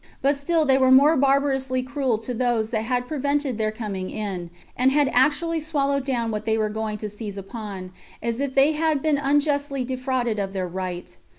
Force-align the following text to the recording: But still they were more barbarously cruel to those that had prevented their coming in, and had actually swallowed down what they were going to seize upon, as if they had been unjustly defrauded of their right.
But 0.23 0.35
still 0.35 0.65
they 0.65 0.79
were 0.79 0.89
more 0.91 1.15
barbarously 1.15 1.83
cruel 1.83 2.17
to 2.25 2.33
those 2.33 2.71
that 2.71 2.85
had 2.85 3.07
prevented 3.07 3.59
their 3.59 3.71
coming 3.71 4.09
in, 4.09 4.49
and 4.75 4.91
had 4.91 5.11
actually 5.13 5.59
swallowed 5.59 6.05
down 6.05 6.31
what 6.31 6.45
they 6.47 6.57
were 6.57 6.69
going 6.69 6.97
to 6.97 7.07
seize 7.07 7.37
upon, 7.37 7.91
as 8.19 8.39
if 8.39 8.55
they 8.55 8.71
had 8.71 9.03
been 9.03 9.19
unjustly 9.19 9.83
defrauded 9.83 10.39
of 10.39 10.53
their 10.53 10.67
right. 10.67 11.15